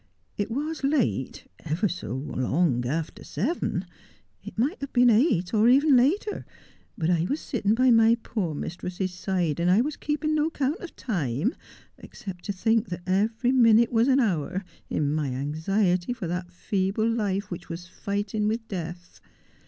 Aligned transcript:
It 0.35 0.49
was 0.49 0.83
late— 0.83 1.45
ever 1.71 1.87
so 1.87 2.15
long 2.15 2.87
after 2.87 3.23
seven. 3.23 3.85
It 4.43 4.57
might 4.57 4.81
have 4.81 4.91
been 4.93 5.11
eight, 5.11 5.53
or 5.53 5.69
even 5.69 5.95
later; 5.95 6.43
but 6.97 7.11
I 7.11 7.27
was 7.29 7.39
sitting 7.39 7.75
by 7.75 7.91
my 7.91 8.17
poor 8.23 8.55
mistress's 8.55 9.13
side, 9.13 9.59
and 9.59 9.69
I 9.69 9.81
was 9.81 9.97
keeping 9.97 10.33
no 10.33 10.49
count 10.49 10.79
of 10.79 10.95
time, 10.95 11.53
except 11.99 12.45
to 12.45 12.51
think 12.51 12.89
that 12.89 13.03
every 13.05 13.51
minute 13.51 13.91
was 13.91 14.07
an 14.07 14.19
hour, 14.19 14.65
in 14.89 15.13
my 15.13 15.27
anxiety 15.27 16.13
for 16.13 16.25
that 16.25 16.51
feeble 16.51 17.07
life 17.07 17.51
which 17.51 17.69
was 17.69 17.85
fighting 17.85 18.47
with 18.47 18.67
death. 18.67 19.21